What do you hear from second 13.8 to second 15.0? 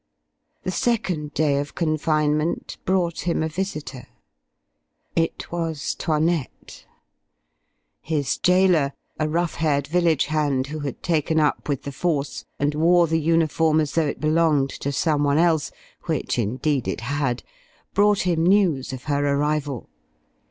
though it belonged to